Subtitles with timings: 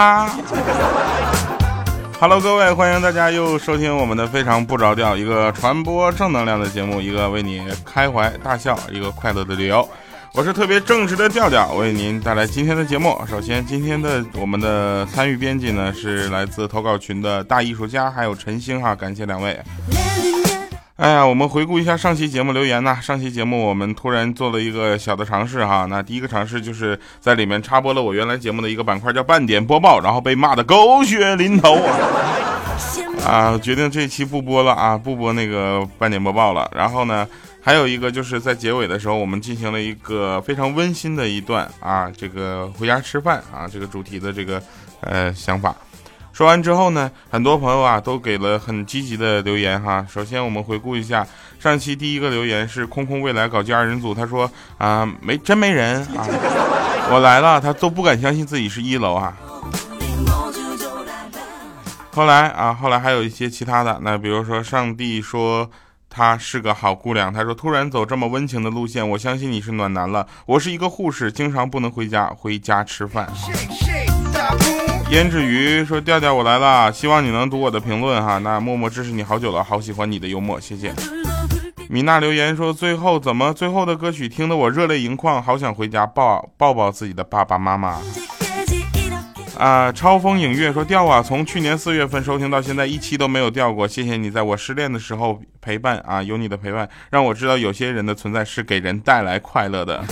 [0.00, 0.30] 哈
[2.18, 9.86] ！Hello，各位，欢迎大家又收听我们的非常不着调，一个传播正能量的节目，一个为你开怀大笑，一个快乐的旅游。
[10.32, 13.20] 我是特别正直的调调，为您带来今天的节目。
[13.28, 19.60] 首先，今天的我们的参与编辑呢是来自投稿群的大艺术家，还有陈星哈，感谢两位。
[21.00, 23.00] 哎呀，我们回顾一下上期节目留言呐。
[23.00, 31.76] 上期节目我们突然做了一个小的尝试哈，那第一个尝试就是在里面插播了我原来节目的一个板块叫半点播报，然后被骂的狗血淋头
[33.24, 33.24] 啊！
[33.24, 36.70] 啊，决定这期不播了啊，不播那个半点播报了。
[36.76, 37.26] 然后呢，
[37.62, 44.62] 还有一个就是在结尾的时候，我们进行了一个非常温馨的一段啊，这个回家吃饭啊，这个主题的这个
[45.00, 45.74] 呃想法。
[46.32, 50.06] 说完之后呢，很多朋友啊都给了很积极的留言哈。
[50.08, 51.26] 首先我们回顾一下
[51.58, 56.26] 上期第一个留言是空空未来搞基二人组，他说啊没真没人啊，
[57.10, 59.36] 我来了，他都不敢相信自己是一楼啊。
[62.12, 65.70] 后来啊，后来还有一些其他的，那比如说上帝说
[66.08, 70.26] 她是个好姑娘，他说突然走这么温情的路线，我相信你是暖男了。
[70.44, 73.30] 我是一个护士，经常不能回家，回家吃饭。
[75.10, 78.38] 胭脂鱼说：“调调，我来了，希望你能读我的评论哈。
[78.38, 80.94] 那默默支持你好久了，好喜欢你的幽默，谢谢。”
[81.90, 87.98] 米娜留言说：“最后怎么最后的歌曲听得我热泪盈眶，好想回家抱抱抱自己的爸爸妈妈。”
[89.58, 100.04] 啊，超风影月说：“调啊，从去年四月份收听到现在，一期都没有掉过，谢谢你在我失恋的时候陪伴啊，有你的陪伴，让我知道有些人的存在是给人带来快乐的。”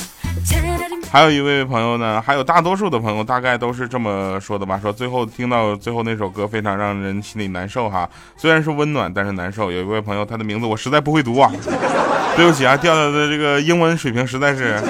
[1.10, 9.72] 还有一位朋友呢，还有大多数的朋友大概都是这么说的吧，说最后听到最后那首歌非常让人心里难受哈，虽然是温暖，但是难受。
[9.72, 11.50] 有一位朋友，他的名字我实在不会读啊，
[12.36, 14.80] 对不起啊，调调的这个英文水平实在是。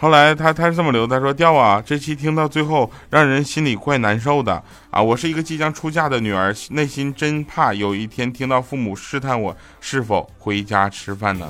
[0.00, 11.48] 后来他他是这么留，他说调啊，这期听到最后让人心里怪难受的啊，我是一个即将出嫁的女儿，内心真怕有一天听到父母试探我是否回家吃饭呢。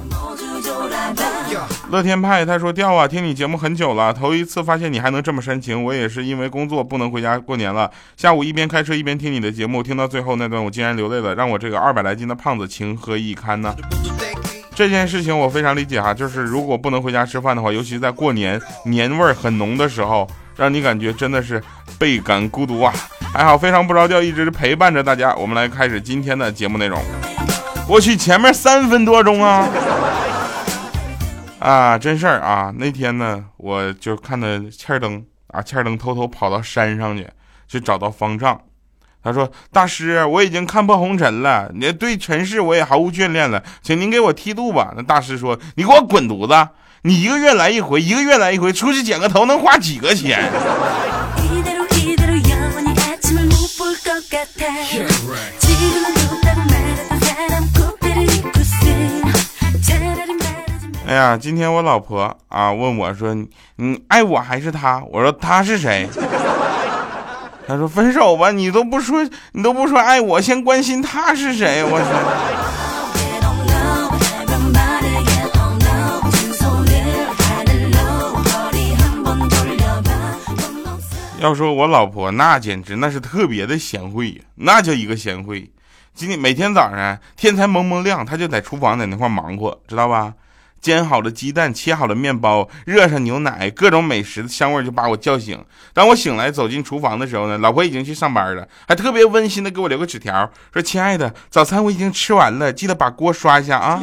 [1.91, 5.83] 乐天派他说调啊，听你节目很久了，头一次发现你还能这么煽情。
[5.85, 13.75] 我也是因为工作不能回家过年了，下午一边开车一边听你的节目，听到最后那段我竟然流泪了，让我这个二百来斤的胖子情何以堪呢？
[14.79, 20.25] 这件事情我非常理解哈，就是如果不能回家吃饭的话，尤其在过年年味儿很浓的时候，
[20.55, 21.61] 让你感觉真的是
[21.99, 22.95] 倍感孤独啊。
[23.35, 25.35] 还好非常不着调，一直陪伴着大家。
[25.35, 26.97] 我们来开始今天的节目内容。
[27.89, 29.69] 我去，前面三分多钟啊。
[31.59, 32.73] 啊，真事儿啊！
[32.77, 37.27] 那天呢，我就看到欠儿灯啊，欠儿灯偷偷跑到山上去，
[37.67, 38.61] 去找到方丈。
[39.29, 46.71] 他说：“大师，我已经看破红尘了，你对尘世我也毫无眷恋了，请您给我剃度吧。”那大师说：“你给我滚犊子！
[47.03, 50.51] 你一个月来一回，一个月来一回，出去剪个头能花几个钱？”
[61.07, 63.37] 哎呀，今天我老婆啊问我说
[63.77, 66.09] ：“你爱我还是他？”我说：“他是谁？”
[67.69, 72.07] 他说：“分手吧，你都不说，你都不说爱我，先关心他是谁。”我去。
[81.43, 85.71] 要说我老婆，那简直那是特别的贤惠，那叫一个贤惠。
[86.15, 90.33] 今天每天早上天才蒙蒙亮，他就在厨房在那块忙活，知道吧？
[90.81, 95.63] 煎好了鸡蛋，切好了面包，热上牛奶，各种美食的香味就把我叫醒。
[95.93, 104.01] 当我醒来走进厨房的时候呢，老婆已经去上班了，还特别温馨的给我留个纸条，说：“亲爱的，早餐我已经吃完了，记得把锅刷一下啊。”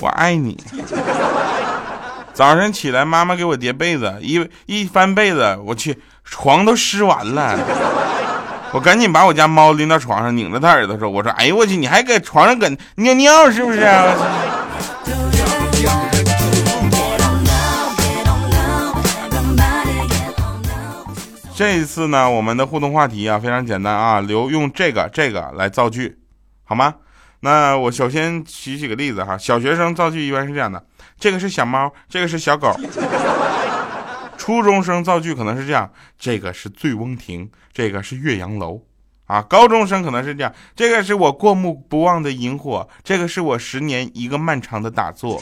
[0.00, 0.58] 我爱你。
[2.32, 5.98] 早上起来，妈妈给我叠被子，一一翻被子，我去。
[6.30, 7.58] 床都湿完了，
[8.72, 13.80] 我赶紧把我家猫拎到床上，拧着它耳朵说：“我说，哎呦我去，你还搁床上搁尿尿是不是？”
[21.54, 26.16] 这一次呢，我们的互动话题啊非常简单啊，留用这个这个来造句，
[26.64, 26.94] 好吗？
[27.40, 30.82] 那我首先举几个例子哈，小学生造句一般是这样的：
[31.18, 32.74] 这个是小猫，这个是小狗。
[34.40, 38.80] 初中生造句可能是这样：这个是醉翁亭，这个是岳阳楼。
[39.26, 45.38] 啊，高中生可能是这样：这个是我过目不忘的萤火，这个是我十年一个漫长的打坐。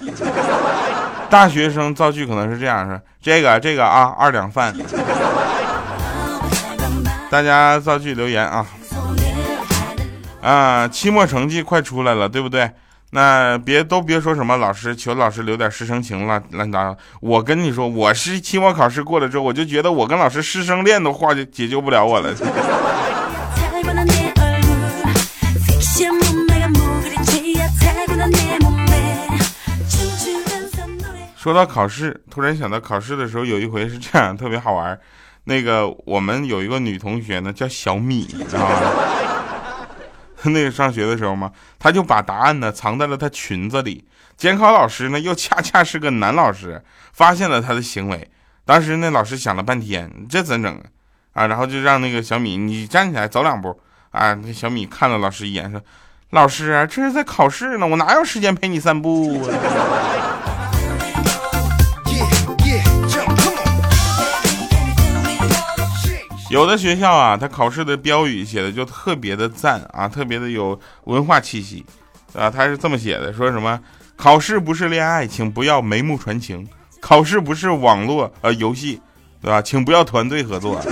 [1.30, 4.74] 大学生造句可能是这样：是这个这个啊，二两饭。
[7.30, 8.66] 大家造句留言啊。
[10.42, 12.68] 啊，期末成绩快出来了，对不对？
[13.10, 16.94] 那别都别说什么老师求老师留点师生情了，乱糟。
[17.20, 22.34] 我跟你说，我是期末考试过了之后，我就觉得我跟老师师生恋都化解解救不了我了。
[31.34, 34.99] 说到考试，突然想到考试的时候，有一回是这样，特别好玩。
[35.44, 38.76] 那个我们有一个女同学呢，叫小米，知道吗？
[40.50, 44.05] 那个上学的时候嘛，他就把答案呢藏在了他裙子里。
[44.37, 46.82] 监考老师呢又恰恰是个男老师，
[47.12, 48.31] 发现了他的行为。
[48.64, 50.81] 当时那老师想了半天，这怎整
[51.32, 51.46] 啊？
[51.46, 53.81] 然后就让那个小米你站起来走两步
[54.11, 54.35] 啊。
[54.35, 55.82] 那小米看了老师一眼，说
[56.31, 59.49] ：“老师，这是在考试呢，我哪有时间陪你散步啊？”
[66.50, 71.84] 有的学校啊，他考试的标语写的就特别的赞啊，特别的有文化气息，
[72.32, 73.78] 啊，他是这么写的，说什么
[74.16, 76.64] 考试不是恋爱，请不要眉目传情；
[77.00, 78.98] 考试不是网络呃游戏，
[79.42, 79.60] 对吧？
[79.60, 80.80] 请不要团队合作。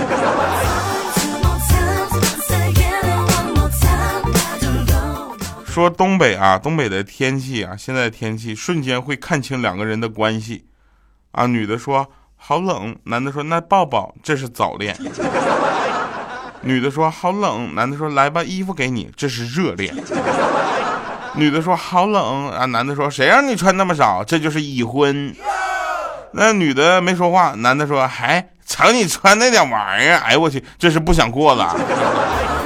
[5.65, 10.65] 说东北啊，东北的天气啊，现在天气瞬间会看清两个人的关系，
[11.31, 12.07] 啊，女的说。
[12.37, 14.95] 好冷，男的说那抱抱，这是早恋。
[16.61, 19.93] 女的说好冷，男的说来吧，衣服给你，这是热恋。
[21.35, 25.35] 女的说好冷啊，男的说谁让你穿那么少，这就是已婚。
[26.31, 31.75] 那女的没说话，男的说还瞧你穿那点玩意儿，哎我去，这是不想过了。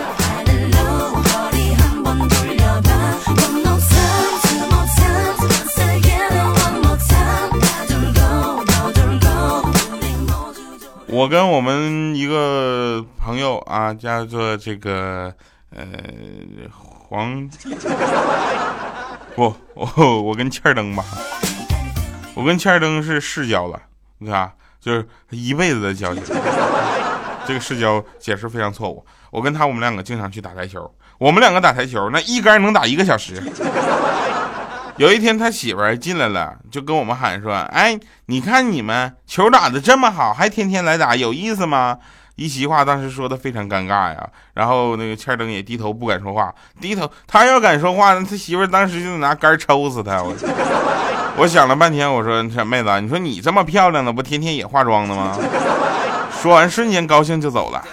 [11.21, 15.31] 我跟我们一个朋友啊，叫做这个
[15.69, 15.85] 呃
[16.71, 17.47] 黄，
[19.35, 19.87] 不，我
[20.23, 21.05] 我跟欠儿登吧，
[22.33, 23.79] 我跟欠儿登是世交了，
[24.17, 26.23] 你看，就是一辈子的交情。
[27.45, 29.05] 这个世交解释非常错误。
[29.29, 33.35] 我跟他，我们两个经常去打台球，我们两个打台球，那一杆能打一个小时。
[34.97, 41.97] 有一天，他媳妇儿进来了，就跟我们喊说：“哎，你看你们球打的这么好，还天天来打，有意思吗？”
[42.35, 44.29] 一席话当时说的非常尴尬呀。
[44.53, 50.21] 然后那个欠灯也低头不敢说话， 低头他要敢说话，他媳妇儿当时就得拿杆抽死他。
[50.21, 50.33] 我
[51.37, 55.37] 我想了半天，我说：“小妹子，你说你这么漂亮的，不天天也化妆的吗？”
[56.41, 57.83] 说完瞬间高兴就走了。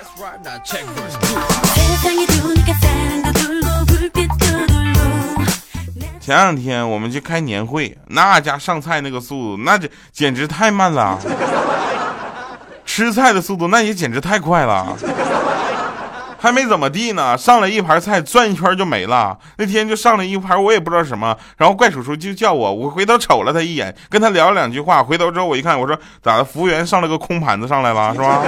[6.28, 11.18] 前两天我们去开年会，那家上菜那个速度，那这简直太慢了。
[12.84, 14.94] 吃菜的速度那也简直太快了，
[16.38, 19.38] 还没怎么地呢，上来一盘菜转一圈就没了。
[19.56, 26.44] 那天就上来一盘，我也不知道什么，然后怪叔叔就叫我，我回头瞅了他一眼，跟他聊了两句话，回头之后我一看，我说咋的？
[26.44, 28.42] 服务员上了个空盘子上来了，是吧？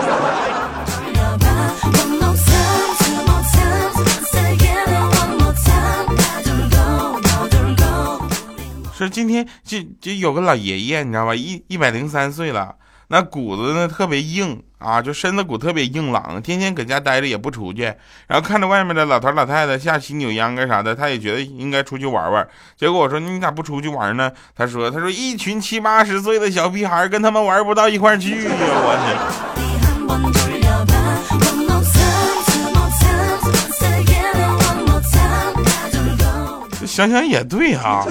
[9.00, 11.34] 说今天就就有个老爷爷，你知道吧？
[11.34, 12.74] 一一百零三岁了，
[13.08, 17.84] 那骨子呢特别硬啊，就身子骨特别硬朗，天天搁家待着也不出去。
[18.26, 22.46] 然后看着外面的老头老太太下棋扭秧歌啥的，他也觉得应该出去玩玩。
[22.76, 24.30] 结果我说你咋不出去玩呢？
[24.54, 28.50] 他说他说一群七八十岁的小屁孩跟他们玩不到一块去呀！
[28.52, 28.94] 我
[36.76, 38.06] 去，想想也对哈。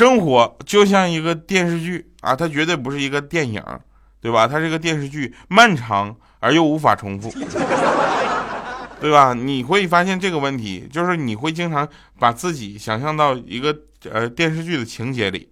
[0.00, 3.62] 生活就像一个电视剧啊，它绝对不是一个电影，
[4.18, 4.48] 对吧？
[4.48, 7.30] 它是一个电视剧，漫长而又无法重复，
[8.98, 9.34] 对吧？
[9.34, 11.86] 你会发现这个问题，就是你会经常
[12.18, 13.78] 把自己想象到一个
[14.10, 15.50] 呃电视剧的情节里，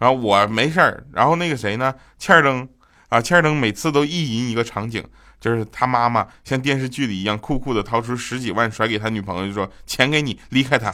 [0.00, 1.94] 然后我没事儿，然后那个谁呢？
[2.18, 2.68] 欠儿登
[3.08, 5.00] 啊，欠儿登每次都意淫一个场景，
[5.40, 10.92] 就是他妈妈像电视剧里一样酷酷的掏出十几万甩给他女朋友，就说钱给你，离开他，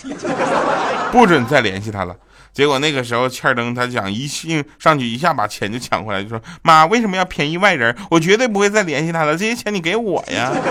[1.11, 2.15] 不准再联系他了。
[2.53, 7.97] 结果那个时候欠儿登他想一性上去一下把钱就抢回来，就说妈为什么要便宜外人？
[8.11, 10.53] 我绝对不会再联系他了，这些钱你给我呀。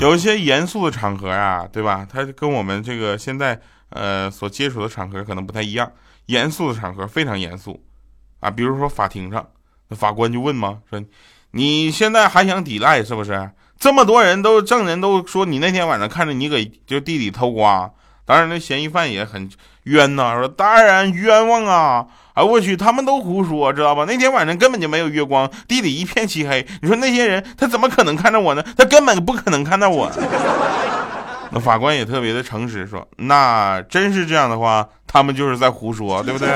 [0.00, 2.06] 有一些严肃的场合啊，对吧？
[2.08, 5.90] 它跟我们这个现在呃所接触的场合可能不太一样。
[6.26, 7.82] 严肃的场合非常严肃
[8.38, 9.44] 啊，比如说法庭上，
[9.88, 11.02] 那法官就问嘛，说
[11.52, 13.50] 你现在还想抵赖是不是？
[13.78, 17.90] 这么多人都证人都说你那天晚上看着你给就地里偷瓜。
[18.24, 19.48] 当然，那嫌疑犯也很
[19.84, 22.04] 冤呐，说当然冤枉啊！
[22.34, 24.04] 哎，我去，他们都胡说，知道吧？
[24.06, 26.66] 那天晚上根本就没有月光，地里一片漆黑。
[26.82, 28.62] 你说那些人他怎么可能看着我呢？
[28.76, 30.12] 他根本不可能看到我。
[31.50, 36.48] 那法官也特别的诚实，说那真是这样的话，他们就是在胡说，对不对？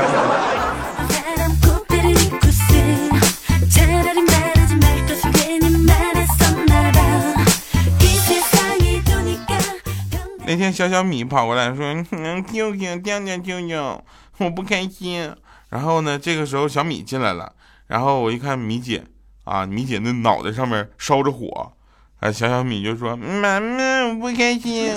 [10.52, 11.82] 那天小小米跑过来说
[12.12, 14.04] ：“嗯，舅舅，掉掉舅舅，
[14.36, 15.34] 我不开心。”
[15.70, 17.54] 然后呢，这个时候小米进来了，
[17.86, 19.02] 然后我一看米姐
[19.44, 21.72] 啊，米姐那脑袋上面烧着火，
[22.20, 24.92] 啊，小小米就说：“妈妈，我不开心。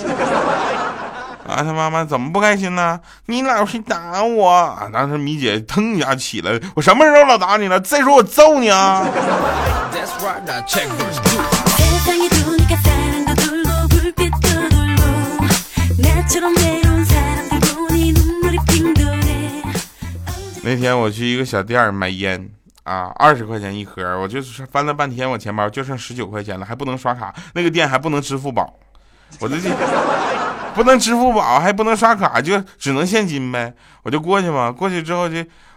[1.48, 3.00] 啊，他妈妈怎么不开心呢？
[3.24, 4.50] 你老是打我。
[4.50, 7.80] 啊，当时米姐腾一下起来，我什么时候老打你了？
[7.80, 9.08] 再说我揍你啊！
[20.62, 22.50] 那天我去一个小店买烟
[22.82, 28.74] 啊，二十块钱一盒，我就是翻了半天，我钱包就剩十九块钱了，还不能刷卡，那个店还不能支付宝，
[29.38, 29.56] 我这
[30.74, 33.72] 不能支付宝，还不能刷卡，就只能现金呗。
[34.02, 35.36] 我就过去嘛，过去之后就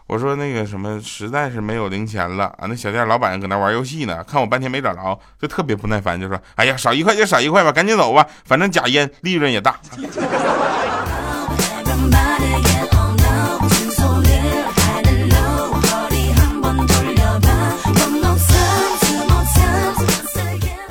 [0.10, 2.66] 我说那个什么，实在是没有零钱了啊。
[2.68, 9.80] 那小店老板搁那玩游戏呢，看我半天没找着，就特别不耐烦，就说：“哎呀，少一块就少一块吧，赶紧走吧，反正假烟利润也大。”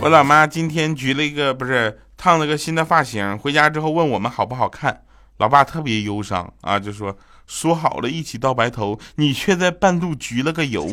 [0.00, 5.02] 我老妈今天焗了一个不是烫了个新的发型，回家之后问我们好不好看。
[5.38, 7.16] 老爸特别忧伤啊，就说
[7.48, 10.86] 说好了一起到白头，你却在半路焗了个油。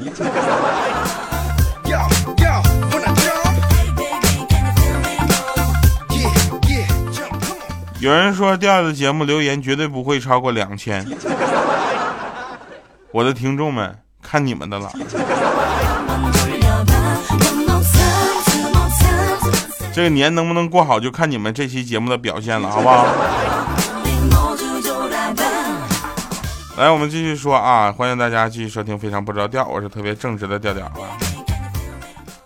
[8.00, 11.06] 有人说第二的节目留言绝对不会超过两千，
[13.12, 14.92] 我的听众们看你们的了。
[19.94, 23.06] 这个年能不能过好，就看你们这期节目的表现了，好不好？
[26.78, 31.16] 来，我们继续说啊，欢迎大家继续收听《非常不着调》，我是特别正直的调调啊。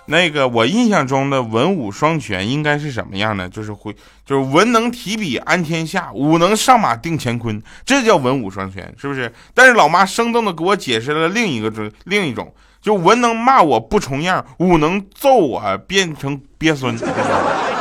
[0.05, 3.49] 那个我印象中的文武双全应该是什么样的？
[3.49, 3.91] 就是会，
[4.23, 9.33] 就是文能提笔安天下，武能上马定乾坤，这叫文武双全，是不是？
[9.55, 12.53] 但是老妈生动的给我解释了另一个种，另一种。
[12.79, 16.95] 就文能骂我不重样，武能揍我变成鳖孙。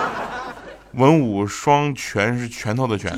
[0.95, 3.15] 文武双全是拳头的拳。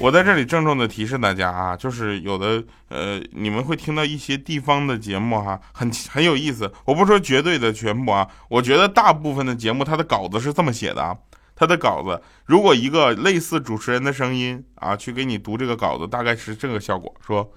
[0.00, 6.72] 我在这里郑重的提示大家啊，就是有的呃，你们会听到一些地方的节目哈，很很有意思。
[6.86, 11.14] 我不说绝对的全部啊，我觉得大部分的节目它的稿子是这么写的啊。
[11.54, 17.52] 它的稿子，如果一个类似主持人的声音啊，去给你读这个稿子，大概是这个效果：说，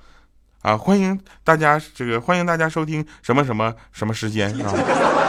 [0.64, 5.23] 啊，欢迎大家这个欢迎大家收听什么什么什么时间啊。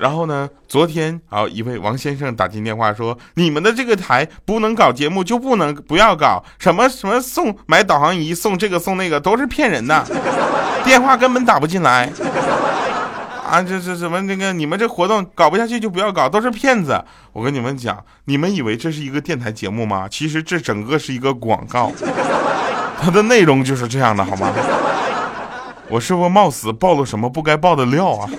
[0.00, 10.02] 然后呢，昨天啊，一位王先生打进电话说，你们的这个台不能搞节目，就不能不要搞什么什么送买导航仪送这个送那个都是骗人的，
[10.84, 12.10] 电话根本打不进来。
[13.46, 14.54] 啊，这这什么那个？
[14.54, 17.04] 你们这活动搞不下去就不要搞，都是骗子！
[17.34, 20.08] 我跟你们讲，你们以为这是一个电台节目吗？
[20.08, 21.92] 其实这整个是一个广告，
[23.02, 24.50] 它的内容就是这样的，好吗？
[25.88, 28.30] 我是不是冒死爆了什么不该爆的料啊？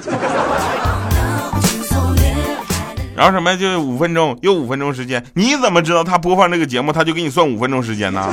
[3.15, 8.27] 然后什么就五分钟，又五分钟时间，你怎么知道他播放这个节目他就给你算五分钟时间呢？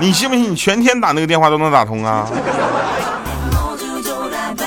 [0.00, 2.28] 你信不信你全天打那个电话都能打通啊？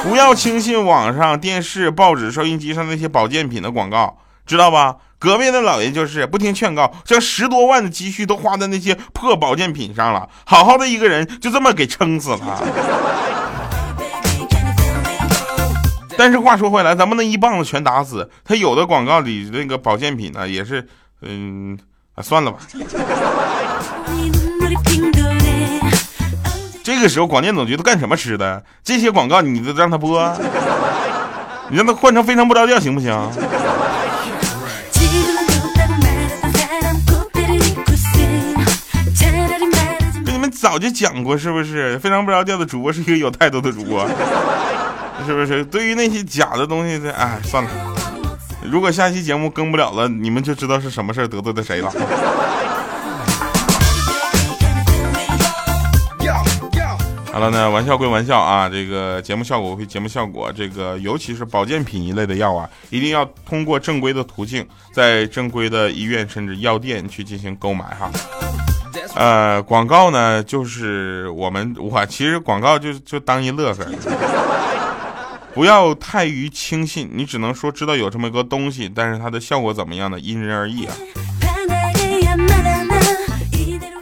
[0.03, 4.95] 不要轻信网上、电视、报纸、收音机上那些保健品的广告，知道吧？
[5.19, 10.29] 隔壁的老爷就是不听劝告，将十多万的积蓄都花在那些破保健品上了。
[10.45, 12.63] 好好的一个人就这么给撑死了。
[16.17, 18.29] 但是话说回来，咱不能一棒子全打死。
[18.43, 20.87] 他有的广告里那个保健品呢，也是，
[21.21, 21.77] 嗯，
[22.15, 22.57] 啊算了吧。
[26.83, 28.63] 这个时候广电总局都干什么吃的？
[28.83, 30.35] 这些广告你都让他播，
[31.69, 33.13] 你让他换成非常不着调行不行？
[40.25, 41.99] 跟你们早就讲过是不是？
[41.99, 44.07] 非常不着调的主播是一个有态度的主播，
[45.25, 45.65] 是不是？
[45.65, 47.69] 对于那些假的东西，哎，算了。
[48.63, 51.91] 如果下期节目更不了了，你们就知道是什么事儿得罪的谁了。
[57.31, 68.09] 好了，呢玩笑归玩笑啊，这个节目效果归节目效果，这个尤其是保健品一类的药啊，一定要通过正规的途径，在正规的医院甚至药店去进行购买哈。
[69.15, 73.85] 呃，广告呢，就是我们我其实广告就就当一乐呵，
[75.57, 80.19] 不要太于轻信，你只能说知道有这么一个东西，但是它的效果怎么样呢？
[80.19, 80.93] 因人而异啊。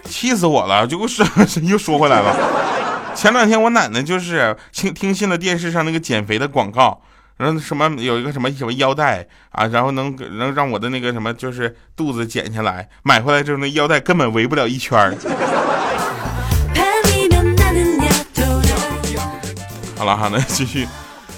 [0.03, 1.25] 气死我了，就给我说
[1.63, 2.35] 又说回来了。
[3.15, 7.01] 前两天我奶奶就是听听信了电视上那个减肥的广告，
[7.37, 15.15] 然后什么有一个什么什么腰带啊，然后能能让我的那个什么就是肚子减下来，买回来之后那腰带根本围不了一圈儿。
[19.97, 20.85] 好了哈，那继续，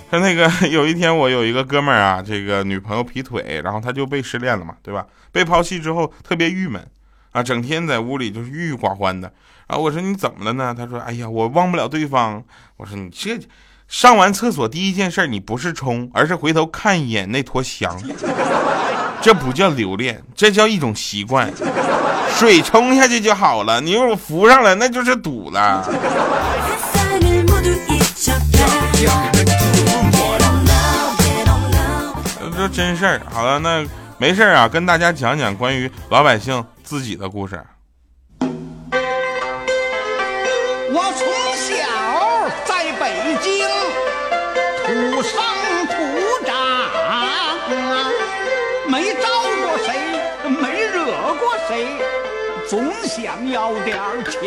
[0.09, 5.05] 他 那个 有一天我有一个哥们儿啊，这个女朋友劈腿，然后他就被失恋了嘛，对吧？
[5.31, 6.85] 被抛弃之后特别郁闷
[7.31, 9.31] 啊，整天在屋里就是郁郁寡欢的。
[9.67, 9.83] 然后！
[9.83, 10.73] 我说你怎么了呢？
[10.75, 12.41] 他说：“哎呀，我忘不了对方。”
[12.77, 13.37] 我说：“你这
[13.89, 18.01] 上完厕所第一件事，你不是冲，而是回头看一眼那坨翔。
[19.21, 21.51] 这不叫留恋，这叫一种习惯。
[22.37, 25.85] 水冲下去就好了，你如果浮上来，那就是堵了。”
[32.57, 33.21] 这真事儿。
[33.31, 33.85] 好了，那
[34.17, 37.63] 没事儿啊，跟大家讲讲关于老百姓自己的故事。
[40.89, 41.69] 我从小
[42.65, 43.63] 在北京
[44.87, 45.39] 土生
[45.85, 45.93] 土
[46.47, 46.55] 长，
[48.89, 49.27] 没招
[49.61, 49.93] 过谁，
[50.49, 51.85] 没惹过谁，
[52.67, 54.41] 总想要点强。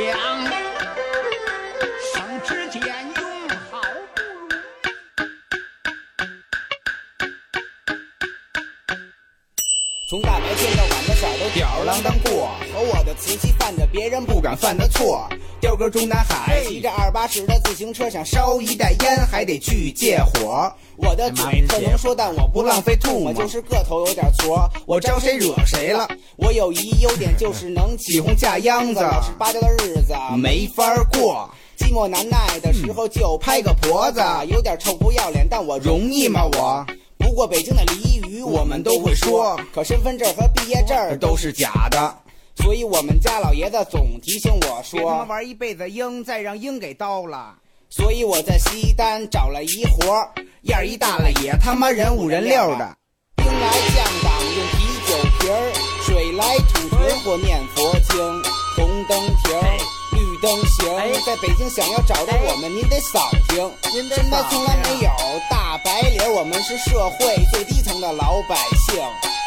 [10.11, 15.25] 从大白天到晚的色都吊儿郎当过，和我的瓷器犯着别人不敢犯的错。
[15.61, 20.68] 雕哥中南海，骑着二八式的自行车，想烧一袋烟，还得去借火。
[20.96, 24.68] 我的嘴特能说，但我不浪费吐沫，就是个头有点矬。
[24.85, 26.09] 我招谁惹谁了？
[26.35, 29.01] 我有一优点，就是能起哄架秧子。
[29.01, 36.42] 老实巴交的日子没法过，寂寞难耐的时候就拍个婆子，有点臭不要脸，但我容易吗？
[36.55, 36.85] 我
[37.16, 42.16] 不过北京的俚语我们都会说，可身份证和毕业证都是假的。
[42.57, 47.55] 所以我们家老爷子总提醒我说：“别他妈玩一辈子鹰，再让鹰给刀了。”
[47.90, 52.96] 所以我在西单找了一活儿，样儿一大了也他妈人五人六的。
[53.37, 55.72] 兵来将挡用啤酒瓶儿，
[56.05, 58.42] 水来土屯或念佛经。
[58.76, 60.00] 红灯停，绿
[60.40, 60.87] 灯行，
[61.26, 63.70] 在北京想要找到我们，您得扫听。
[63.92, 65.11] 您真的从来没有
[65.50, 69.03] 大白领，我们是社会最低层的老百姓。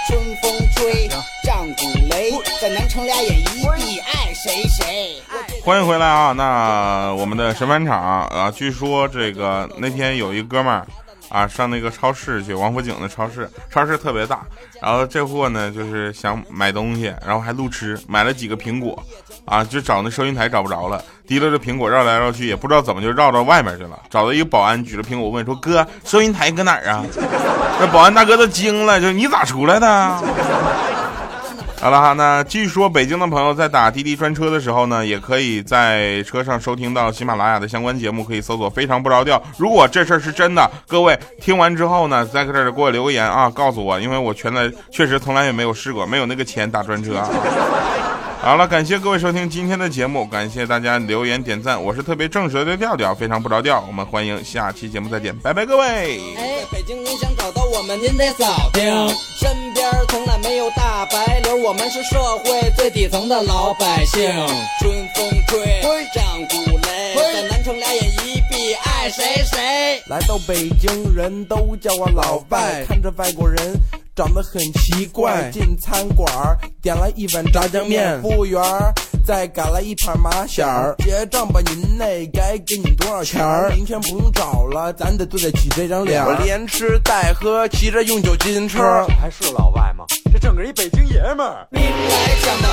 [0.06, 1.08] 春风吹，
[1.44, 5.22] 战鼓擂，在南城俩眼一闭，爱谁谁。
[5.64, 6.34] 欢迎回来啊！
[6.34, 10.86] 那我们的神返场啊，据说这个那天有一哥们儿
[11.34, 14.46] 啊，上那个超市去，王府井的超市，超市特别大。
[14.80, 19.04] 然后这货呢，就是想买东西，然后还路痴，买了几个苹果，
[19.44, 24.00] 啊，就找那收银台找不着了，提溜着苹果绕来绕去，也不知道怎么就绕到外面去了。
[24.12, 27.04] 找到一个保安，举着苹果问说：“哥，收银台搁哪儿啊？”
[27.82, 30.24] 那保安大哥都惊了，就你咋出来的？
[31.84, 39.44] 好了哈，那据说北京的朋友在打滴滴专车的时候呢，也可以在车上收听到喜马拉雅的相关节目，可以搜索“非常不着调”。
[39.60, 47.30] 如果这事儿是真的，各位听完之后呢，在这儿给我留言啊，告诉我，因为我全来确实从来也没有试过，没有那个钱打专车啊。
[48.42, 53.84] 好了，感谢各位收听今天的节目，感谢大家留言点赞，我是特别正直的调调，非常不着调。
[53.86, 55.86] 我们欢迎下期节目再见，拜拜，各位。
[56.38, 59.73] 哎，北京您想找到我们，您得扫听。
[60.10, 64.22] 从来没有大白领，我们是社会最底层的老百姓。
[64.80, 65.82] 春风吹，
[66.14, 70.02] 战鼓擂，在南城俩眼一闭，爱谁谁。
[70.08, 73.58] 来到北京，人都叫我老外，看着外国人。
[74.16, 76.32] 长得很奇怪，进餐馆
[76.84, 78.62] 点了一碗炸酱面，服务员
[79.26, 83.70] 再赶了一盘麻馅儿，结账吧您嘞，该给你多少钱儿？
[83.74, 86.22] 明天不用找了，咱得对得起这张脸。
[86.26, 90.04] 我连吃带喝，骑着用酒进车，还是老外吗？
[90.32, 91.66] 这整个一北京爷们儿。
[91.72, 92.72] 兵来将挡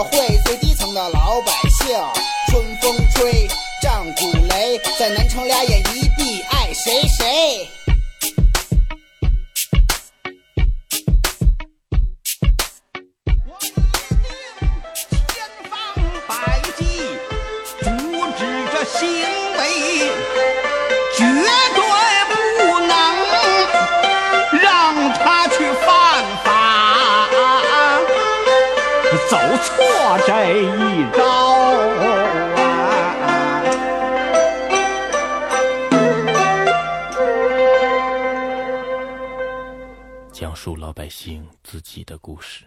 [0.00, 1.94] 社会最底层的老百姓，
[2.48, 3.46] 春风吹
[3.82, 7.68] 战鼓擂，在南城俩眼一闭，爱谁谁。
[30.40, 32.64] 来一招啊！
[40.32, 42.64] 讲述老百姓自己的故事。